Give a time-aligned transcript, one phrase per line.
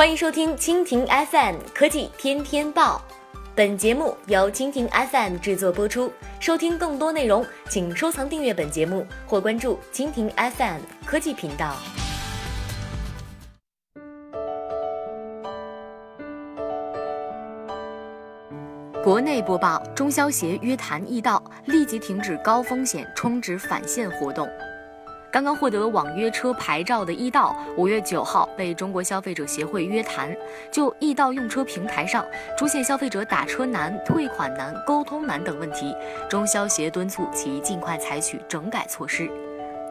[0.00, 3.02] 欢迎收听蜻蜓 FM 科技天天报，
[3.54, 6.10] 本节目由蜻蜓 FM 制作播出。
[6.40, 11.76] 收听更多内容，请收藏订阅本节目或关注蜻蜓 FM 科技频道。
[19.04, 24.48] 国内播报：中消协约谈易到，立即停止高风险充值返现活动。
[25.32, 30.34] 刚刚获得网约车牌照的易到，五月九号被中国消费者协会约谈，
[30.72, 32.24] 就易到用车平台上
[32.58, 35.94] 出现消费者打车难、退款难、沟通难等问题，
[36.28, 39.30] 中消协敦促其尽快采取整改措施。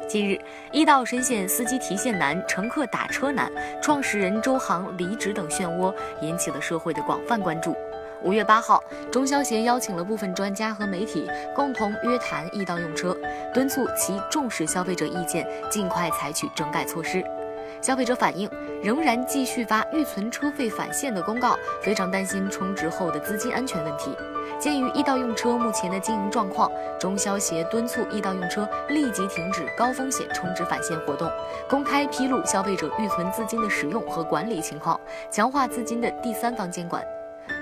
[0.09, 0.37] 近日，
[0.73, 3.49] 易到深陷司机提现难、乘客打车难、
[3.81, 7.73] 创始人周航离职等漩涡，引起了社会的广泛关注。
[8.21, 13.15] 五月八号，中消协邀请了部分专家和媒体共同约谈易到用车，
[13.53, 17.23] 敦促其重视消费者意见，尽快采取整改措施。
[17.81, 18.49] 消费者反映，
[18.83, 24.13] 仍然继续发预存车费返现的公告，非常担心充值后的资金安全问题。
[24.59, 31.31] 鉴于易到用车目前的经营状况，中消协敦促易到用车立即停止高风险充值返现活动，
[31.69, 34.99] 公开披露消费者预存资金的使用和管理情况，
[35.31, 37.01] 强化资金的第三方监管。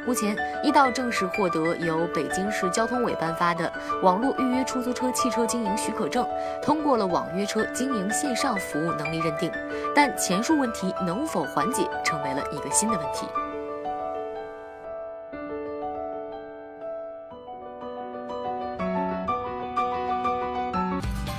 [0.07, 3.69] 目前，易到正式获得由北京市交通委颁发的
[4.01, 6.25] 网络预约出租车汽车经营许可证，
[6.63, 9.51] 通过了网约车经营线上服务能力认定，
[9.93, 13.27] 但前述问题能否缓解，成为了一个新的问题。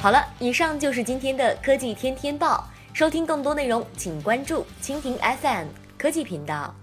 [0.02, 2.62] 好了，以上就是今天的科技天天报。
[2.92, 6.74] 收听更多内容，请关注蜻蜓 FM 科技频道。